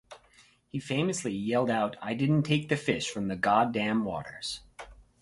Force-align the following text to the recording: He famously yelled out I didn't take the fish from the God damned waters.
He 0.71 0.79
famously 0.79 1.31
yelled 1.31 1.69
out 1.69 1.95
I 2.01 2.15
didn't 2.15 2.41
take 2.41 2.69
the 2.69 2.75
fish 2.75 3.07
from 3.11 3.27
the 3.27 3.35
God 3.35 3.71
damned 3.71 4.03
waters. 4.03 4.61